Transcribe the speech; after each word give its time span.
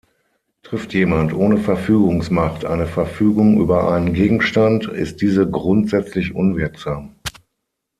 Trifft 0.63 0.93
jemand 0.95 1.31
ohne 1.31 1.59
Verfügungsmacht 1.59 2.65
eine 2.65 2.87
Verfügung 2.87 3.61
über 3.61 3.91
einen 3.91 4.13
Gegenstand, 4.15 4.87
ist 4.87 5.21
diese 5.21 5.47
grundsätzlich 5.47 6.33
unwirksam. 6.33 7.17